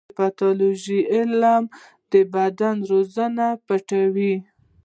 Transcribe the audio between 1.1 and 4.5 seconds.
علم د بدن رازونه پټوي.